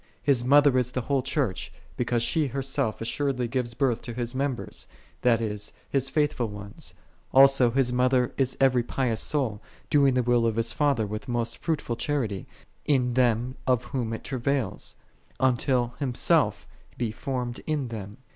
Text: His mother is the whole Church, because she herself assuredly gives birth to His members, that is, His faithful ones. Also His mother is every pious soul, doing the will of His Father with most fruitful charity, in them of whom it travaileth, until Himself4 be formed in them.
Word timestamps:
His 0.23 0.43
mother 0.43 0.79
is 0.79 0.89
the 0.89 1.01
whole 1.01 1.21
Church, 1.21 1.71
because 1.95 2.23
she 2.23 2.47
herself 2.47 3.01
assuredly 3.01 3.47
gives 3.47 3.75
birth 3.75 4.01
to 4.01 4.15
His 4.15 4.33
members, 4.33 4.87
that 5.21 5.39
is, 5.41 5.73
His 5.91 6.09
faithful 6.09 6.47
ones. 6.47 6.95
Also 7.31 7.69
His 7.69 7.93
mother 7.93 8.33
is 8.35 8.57
every 8.59 8.81
pious 8.81 9.21
soul, 9.21 9.61
doing 9.91 10.15
the 10.15 10.23
will 10.23 10.47
of 10.47 10.55
His 10.55 10.73
Father 10.73 11.05
with 11.05 11.27
most 11.27 11.59
fruitful 11.59 11.97
charity, 11.97 12.47
in 12.83 13.13
them 13.13 13.57
of 13.67 13.83
whom 13.83 14.11
it 14.11 14.23
travaileth, 14.23 14.95
until 15.39 15.93
Himself4 16.01 16.65
be 16.97 17.11
formed 17.11 17.59
in 17.67 17.89
them. 17.89 18.17